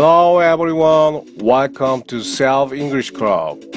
[0.00, 1.26] Hello everyone.
[1.42, 3.68] Welcome to Self English Club.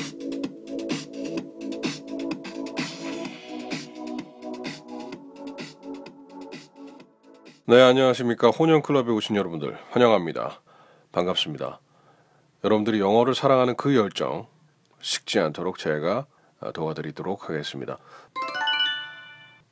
[7.65, 8.49] 네, 안녕하십니까.
[8.49, 10.61] 혼연 클럽에 오신 여러분들 환영합니다.
[11.11, 11.79] 반갑습니다.
[12.63, 14.45] 여러분들이 영어를 사랑하는 그 열정
[14.99, 16.27] 식지 않도록 제가
[16.75, 17.97] 도와드리도록 하겠습니다.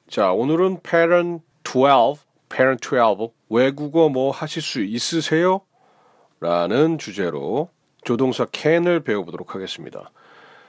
[0.07, 5.61] 자, 오늘은 Parent 12, Parent 12 외국어 뭐 하실 수 있으세요?
[6.39, 7.69] 라는 주제로
[8.03, 10.11] 조동사 can을 배워보도록 하겠습니다.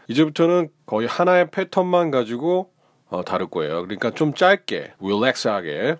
[0.09, 2.71] 이제부터는 거의 하나의 패턴만 가지고
[3.09, 3.83] 어, 다룰 거예요.
[3.83, 5.97] 그러니까 좀 짧게, 릴렉스하게.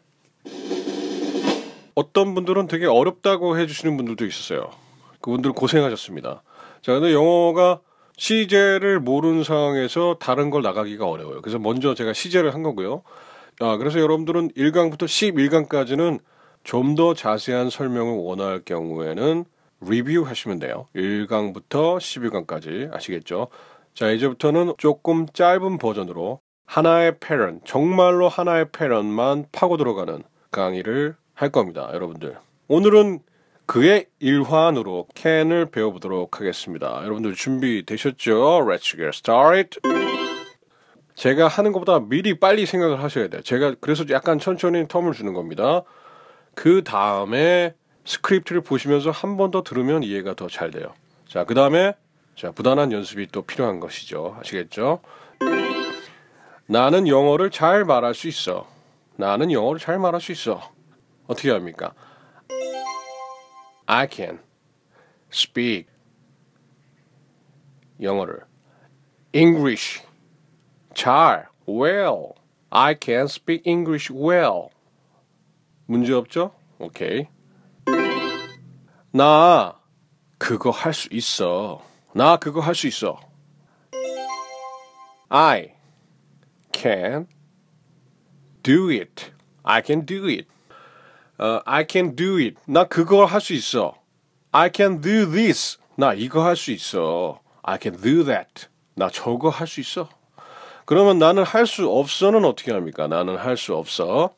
[1.95, 4.71] 어떤 분들은 되게 어렵다고 해주시는 분들도 있었어요.
[5.21, 6.43] 그분들 고생하셨습니다.
[6.83, 7.81] 자, 근데 영어가
[8.17, 11.41] 시제를 모르는 상황에서 다른 걸 나가기가 어려워요.
[11.43, 13.03] 그래서 먼저 제가 시제를 한 거고요.
[13.61, 16.21] 아, 그래서 여러분들은 1강부터 11강까지는
[16.63, 19.45] 좀 더 자세한 설명을 원할 경우에는
[19.81, 20.87] 리뷰 하시면 돼요.
[20.95, 23.49] 1강부터 12강까지 아시겠죠?
[23.95, 31.91] 자, 이제부터는 조금 짧은 버전으로 하나의 패런, 정말로 하나의 패런만 파고 들어가는 강의를 할 겁니다,
[31.93, 32.37] 여러분들.
[32.69, 33.21] 오늘은
[33.67, 37.03] 그의 일환으로 캔을 배워보도록 하겠습니다.
[37.05, 38.67] 여러분들 준비되셨죠?
[38.67, 39.81] Let's get started.
[41.15, 43.43] 제가 하는 것보다 미리 빨리 생각을 하셔야 돼요.
[43.43, 45.83] 제가 그래서 약간 천천히 term을 주는 겁니다.
[46.55, 50.95] 그 다음에 스크립트를 보시면서 한 번 더 들으면 이해가 더 잘 돼요.
[51.29, 51.95] 자, 그 다음에
[52.37, 54.37] 자, 부단한 연습이 또 필요한 것이죠.
[54.41, 55.01] 아시겠죠?
[56.67, 58.67] 나는 영어를 잘 말할 수 있어.
[59.17, 60.61] 나는 영어를 잘 말할 수 있어.
[61.27, 61.93] 어떻게 합니까?
[63.87, 64.39] I can
[65.33, 65.89] speak
[68.01, 68.41] 영어를
[69.33, 70.03] English
[70.95, 72.35] 잘 well
[72.71, 74.69] I can speak English well
[75.87, 76.53] 문제 없죠?
[76.79, 77.27] 오케이
[79.13, 79.79] 나
[80.39, 81.83] 그거 할 수 있어
[82.15, 83.19] 나 그거 할 수 있어
[85.29, 85.75] I
[86.73, 87.27] can
[88.63, 89.33] do it
[89.63, 90.47] I can do it
[91.41, 92.57] 어, I can do it.
[92.67, 93.95] 나 그거 할수 있어.
[94.53, 95.79] I can do this.
[95.97, 97.41] 나 이거 할 수 있어.
[97.63, 98.67] I can do that.
[98.95, 100.11] 나 저거 할 수 있어.
[100.85, 103.07] 그러면 나는 할 수 없어는 어떻게 합니까?
[103.07, 104.35] 나는 할 수 없어.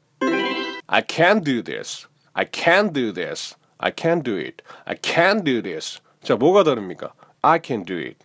[0.86, 2.06] I can do this.
[2.34, 3.56] I can do this.
[3.82, 4.62] I can do it.
[4.84, 6.00] I can do this.
[6.22, 7.12] 자, 뭐가 다릅니까?
[7.42, 8.18] I can do it.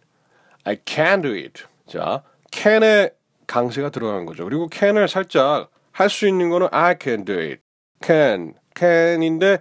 [0.64, 1.64] I can do it.
[1.88, 3.10] 자, can에
[3.48, 4.44] 강세가 들어간 거죠.
[4.44, 7.62] 그리고 can을 살짝 할 수 있는 거는 I can do it.
[8.04, 8.54] can.
[8.78, 9.60] can인데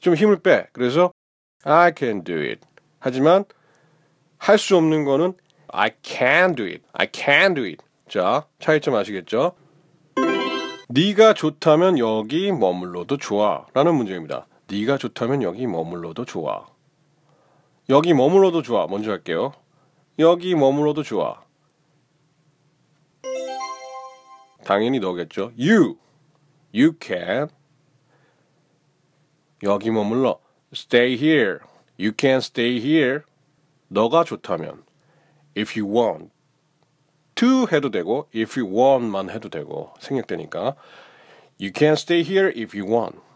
[0.00, 0.68] 좀 힘을 빼.
[0.72, 1.12] 그래서
[1.64, 2.60] I can do it.
[2.98, 3.44] 하지만
[4.38, 5.34] 할 수 없는 거는
[5.68, 6.82] I can do it.
[6.94, 7.84] I can do it.
[8.08, 9.52] 자, 차이점 아시겠죠?
[10.88, 13.66] 네가 좋다면 여기 머물러도 좋아.
[13.74, 14.46] 라는 문제입니다.
[14.70, 16.66] 네가 좋다면 여기 머물러도 좋아.
[17.88, 18.86] 여기 머물러도 좋아.
[18.86, 19.52] 먼저 할게요.
[20.18, 21.42] 여기 머물러도 좋아.
[24.64, 25.52] 당연히 너겠죠.
[25.58, 25.96] You.
[26.74, 27.48] You can.
[29.62, 30.38] 여기 머물러.
[30.74, 31.60] Stay here.
[31.98, 33.20] You can stay here.
[33.88, 34.84] 너가 좋다면.
[35.56, 36.30] If you want.
[37.38, 40.74] to 해도 되고 if you want만 해도 되고 생략되니까
[41.60, 43.27] You can stay here if you want.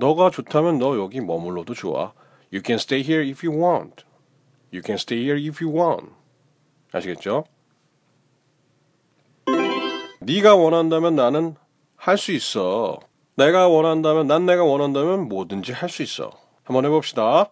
[0.00, 2.14] 너가 좋다면 너 여기 머물러도 좋아.
[2.52, 4.04] You can stay here if you want.
[4.72, 6.10] You can stay here if you want.
[6.90, 7.44] 아시겠죠?
[10.20, 11.54] 네가 원한다면 나는
[11.96, 12.98] 할 수 있어.
[13.36, 16.30] 내가 원한다면, 난 내가 원한다면 뭐든지 할 수 있어.
[16.64, 17.50] 한번 해봅시다.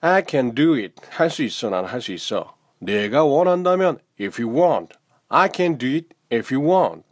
[0.00, 0.94] I can do it.
[1.10, 1.70] 할 수 있어.
[1.70, 2.56] 난 할 수 있어.
[2.80, 4.96] 내가 원한다면, if you want.
[5.28, 7.04] I can do it if you want.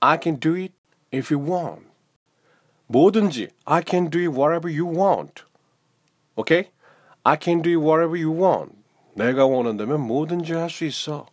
[0.00, 0.72] I can do it
[1.12, 1.86] if you want.
[2.88, 5.42] 뭐든지, I can do it whatever you want.
[6.36, 6.70] Okay?
[7.24, 8.72] I can do it whatever you want.
[9.14, 11.26] 내가 원한다면 뭐든지 할 수 있어.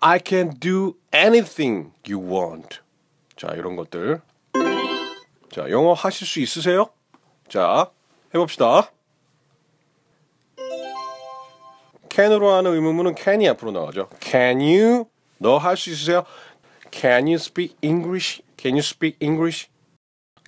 [0.00, 2.80] I can do anything you want.
[3.36, 4.20] 자, 이런 것들.
[5.50, 6.90] 자, 영어 하실 수 있으세요?
[7.48, 7.90] 자,
[8.32, 8.90] 해봅시다.
[12.08, 14.08] can으로 하는 의문문은 can이 앞으로 나가죠.
[14.20, 15.06] Can you?
[15.38, 16.24] 너 할 수 있으세요?
[16.90, 18.42] Can you speak English?
[18.56, 19.68] Can you speak English?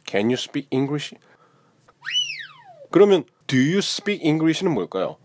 [0.06, 1.14] Can you speak English?
[2.90, 5.16] 그러면 Do you speak English는 뭘까요?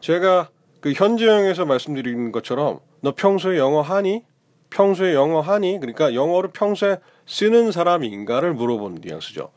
[0.00, 0.50] 제가
[0.80, 4.24] 그 현재형에서 말씀드린 것처럼 너 평소에 영어 하니?
[4.70, 5.78] 평소에 영어 하니?
[5.80, 9.50] 그러니까 영어를 평소에 쓰는 사람인가를 물어보는 뉘앙스죠.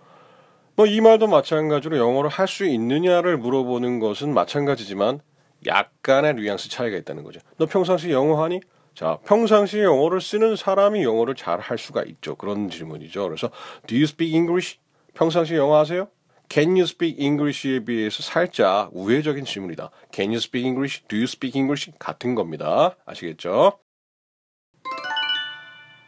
[0.75, 5.19] 뭐 이 말도 마찬가지로 영어를 할 수 있느냐를 물어보는 것은 마찬가지지만
[5.65, 7.39] 약간의 뉘앙스 차이가 있다는 거죠.
[7.57, 8.61] 너 평상시 영어 하니?
[8.97, 12.35] 자, 평상시에 영어를 쓰는 사람이 영어를 잘 할 수가 있죠.
[12.35, 13.27] 그런 질문이죠.
[13.27, 13.51] 그래서
[13.85, 14.79] Do you speak English?
[15.13, 16.07] 평상시 영어 하세요?
[16.49, 19.91] Can you speak English에 비해서 살짝 우회적인 질문이다.
[20.11, 21.03] Can you speak English?
[21.07, 21.91] Do you speak English?
[21.99, 22.95] 같은 겁니다.
[23.05, 23.73] 아시겠죠?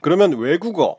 [0.01, 0.97] 그러면 외국어,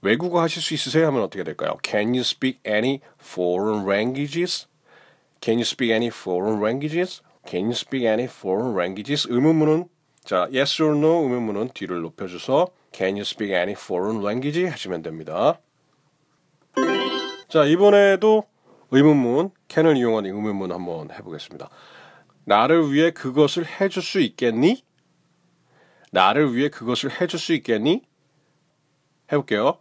[0.00, 1.08] 외국어 하실 수 있으세요?
[1.08, 1.76] 하면 어떻게 될까요?
[1.84, 4.68] Can you speak any foreign languages?
[5.40, 7.20] Can you speak any foreign languages?
[7.44, 9.26] Can you speak any foreign languages?
[9.28, 9.88] 의문문은
[10.24, 14.64] 자, yes or no 의문문은 뒤를 높여줘서 Can you speak any foreign language?
[14.66, 15.60] 하시면 됩니다.
[17.48, 18.44] 자, 이번에도
[18.90, 21.68] 의문문, can을 이용한 의문문 한번 해보겠습니다.
[22.44, 24.84] 나를 위해 그것을 해줄 수 있겠니?
[26.10, 28.02] 나를 위해 그것을 해줄 수 있겠니?
[29.32, 29.78] 해볼게요.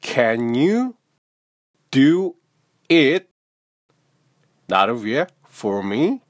[0.00, 0.94] Can you
[1.90, 2.34] do
[2.90, 3.26] it?
[4.66, 6.20] 나를 위해 for me?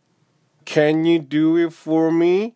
[0.66, 2.54] Can you do it for me?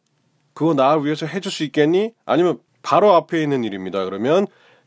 [0.53, 2.13] 그거 나를 위해서 해줄 수 있겠니?
[2.27, 4.05] 아니면 바로 앞에 있는 일입니다.
[4.05, 4.47] 그러면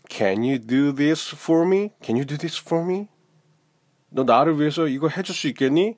[0.09, 1.89] Can you do this for me?
[2.03, 3.07] Can you do this for me?
[4.09, 5.95] 너 나를 위해서 이거 해줄 수 있겠니?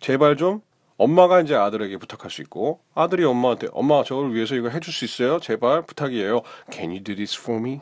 [0.00, 0.62] 제발 좀
[0.96, 5.40] 엄마가 이제 아들에게 부탁할 수 있고 아들이 엄마한테 엄마 저를 위해서 이거 해줄 수 있어요?
[5.40, 6.42] 제발 부탁이에요.
[6.70, 7.80] Can you do this for me?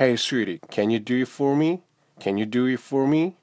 [0.00, 1.82] Hey sweetie, can you do it for me?
[2.20, 3.36] Can you do it for me?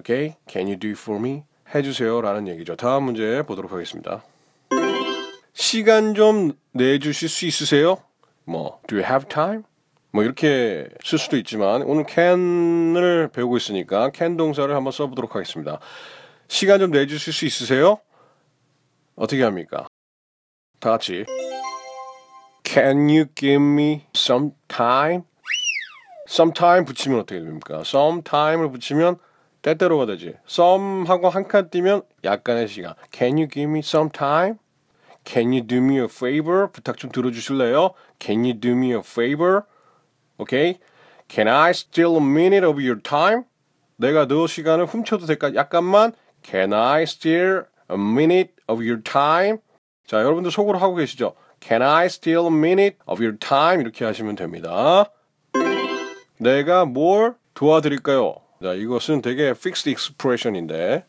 [0.00, 0.36] Okay?
[0.48, 1.44] Can you do it for me?
[1.74, 2.76] 해주세요 라는 얘기죠.
[2.76, 4.22] 다음 문제 보도록 하겠습니다.
[5.52, 7.98] 시간 좀 내주실 수 있으세요?
[8.44, 9.64] 뭐, do you have time?
[10.12, 15.78] 뭐 이렇게 쓸 수도 있지만 오늘 can을 배우고 있으니까 can 동사를 한번 써보도록 하겠습니다.
[16.48, 17.98] 시간 좀 내주실 수 있으세요?
[19.16, 19.86] 어떻게 합니까?
[20.78, 21.24] 다 같이
[22.64, 25.22] Can you give me some time?
[26.28, 27.80] some time 붙이면 어떻게 됩니까?
[27.80, 29.18] some time을 붙이면
[29.66, 30.34] 때때로가 되지.
[30.48, 32.94] some 하고 한칸 띄면 약간의 시간.
[33.12, 34.58] Can you give me some time?
[35.24, 36.68] Can you do me a favor?
[36.70, 37.94] 부탁 좀 들어주실래요?
[38.20, 39.62] Can you do me a favor?
[40.38, 40.78] Okay?
[41.28, 43.42] Can I steal a minute of your time?
[43.96, 45.52] 내가 너 시간을 훔쳐도 될까?
[45.52, 46.12] 약간만
[46.44, 49.58] Can I steal a minute of your time?
[50.06, 51.34] 자, 여러분들 속으로 하고 계시죠?
[51.60, 53.80] Can I steal a minute of your time?
[53.80, 55.10] 이렇게 하시면 됩니다.
[56.38, 58.45] 내가 뭘 도와드릴까요?
[58.62, 61.04] 자, 이것은 되게 fixed expression인데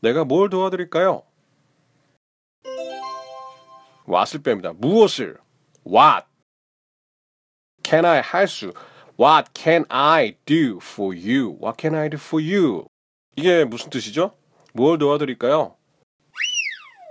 [0.00, 1.22] 내가 뭘 도와드릴까요?
[4.08, 4.74] what을 뺍니다.
[4.76, 5.38] 무엇을?
[5.86, 6.26] what
[7.82, 8.72] can I 할 수?
[9.18, 11.56] what can I do for you?
[11.62, 12.86] what can I do for you?
[13.36, 14.32] 이게 무슨 뜻이죠?
[14.74, 15.74] 뭘 도와드릴까요?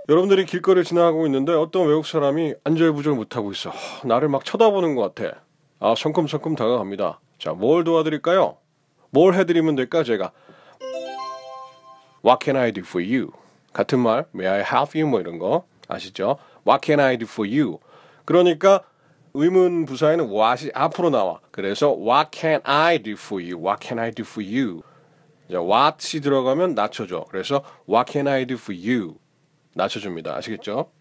[0.08, 3.72] 여러분들이 길거리를 지나가고 있는데 어떤 외국 사람이 안절부절 못하고 있어.
[4.04, 5.42] 나를 막 쳐다보는 것 같아.
[5.80, 7.20] 아, 성큼성큼 다가갑니다.
[7.40, 8.58] 자, 뭘 도와드릴까요?
[9.16, 10.34] 뭘 해드리면 될까, 제가?
[12.26, 13.32] What can I do for you?
[13.72, 15.10] 같은 말, May I help you?
[15.10, 16.38] 뭐 이런 거 아시죠?
[16.68, 17.80] What can I do for you?
[18.26, 18.84] 그러니까
[19.34, 21.40] 의문 부사에는 what이 앞으로 나와.
[21.52, 23.58] 그래서 What can I do for you?
[23.58, 24.82] What can I do for you?
[25.50, 27.28] 자, what이 들어가면 낮춰줘.
[27.30, 29.16] 그래서 What can I do for you?
[29.76, 30.36] 낮춰줍니다.
[30.36, 30.92] 아시겠죠?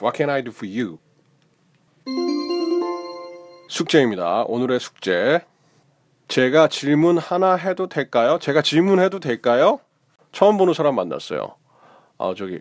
[0.00, 0.98] What can I do for you?
[3.68, 4.44] 숙제입니다.
[4.46, 5.40] 오늘의 숙제.
[6.28, 8.38] 제가 질문 하나 해도 될까요?
[8.38, 9.80] 제가 질문해도 될까요?
[10.30, 11.56] 처음 보는 사람 만났어요.
[12.18, 12.60] 아, 저기,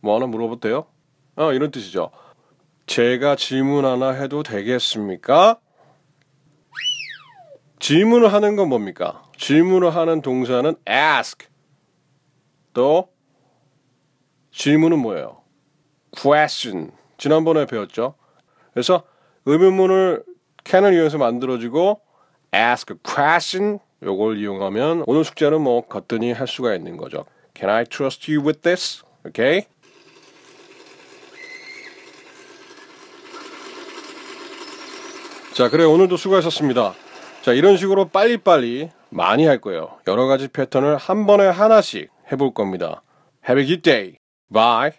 [0.00, 0.86] 뭐 하나 물어봐도 돼요?
[1.36, 2.10] 어, 이런 뜻이죠.
[2.86, 5.60] 제가 질문 하나 해도 되겠습니까?
[7.80, 9.22] 질문을 하는 건 뭡니까?
[9.36, 11.48] 질문을 하는 동사는 ask.
[12.72, 13.12] 또
[14.52, 15.42] 질문은 뭐예요?
[16.16, 16.92] question.
[17.18, 18.14] 지난번에 배웠죠?
[18.72, 19.02] 그래서
[19.44, 20.24] 의문문을
[20.64, 22.00] can을 이용해서 만들어지고
[22.54, 27.24] ask a question 요걸 이용하면 오늘 숙제는 뭐 거뜬히 할 수가 있는 거죠.
[27.54, 29.02] Can I trust you with this?
[29.26, 29.66] Okay?
[35.54, 36.94] 자, 그래 오늘도 수고하셨습니다.
[37.42, 39.98] 자, 이런 식으로 빨리빨리 많이 할 거예요.
[40.08, 43.02] 여러 가지 패턴을 한 번에 하나씩 해볼 겁니다.
[43.46, 44.16] Have a good day.
[44.50, 44.92] Bye.